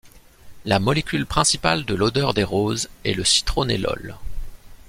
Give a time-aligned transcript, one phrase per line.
[0.65, 4.17] La molécule principale de l'odeur des roses est le citronellol.